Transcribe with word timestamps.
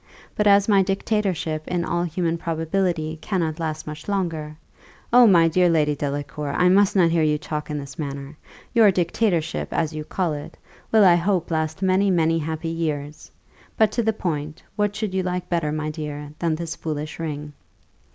But 0.35 0.47
as 0.47 0.67
my 0.67 0.81
dictatorship 0.81 1.67
in 1.67 1.85
all 1.85 2.01
human 2.01 2.39
probability 2.39 3.19
cannot 3.21 3.59
last 3.59 3.85
much 3.85 4.07
longer" 4.07 4.57
"Oh, 5.13 5.27
my 5.27 5.47
dear 5.47 5.69
Lady 5.69 5.95
Delacour! 5.95 6.53
I 6.53 6.69
must 6.69 6.95
not 6.95 7.11
hear 7.11 7.21
you 7.21 7.37
talk 7.37 7.69
in 7.69 7.77
this 7.77 7.99
manner: 7.99 8.35
your 8.73 8.89
dictatorship, 8.89 9.67
as 9.71 9.93
you 9.93 10.03
call 10.03 10.33
it, 10.33 10.57
will 10.91 11.05
I 11.05 11.13
hope 11.17 11.51
last 11.51 11.83
many, 11.83 12.09
many 12.09 12.39
happy 12.39 12.69
years. 12.69 13.29
But 13.77 13.91
to 13.91 14.01
the 14.01 14.11
point 14.11 14.63
what 14.75 14.95
should 14.95 15.13
you 15.13 15.21
like 15.21 15.47
better, 15.49 15.71
my 15.71 15.91
dear, 15.91 16.33
than 16.39 16.55
this 16.55 16.75
foolish 16.75 17.19
ring?" 17.19 17.53